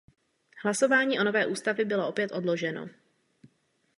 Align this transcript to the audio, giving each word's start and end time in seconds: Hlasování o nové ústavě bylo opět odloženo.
Hlasování 0.63 1.19
o 1.19 1.23
nové 1.23 1.45
ústavě 1.45 1.85
bylo 1.85 2.07
opět 2.09 2.31
odloženo. 2.31 2.87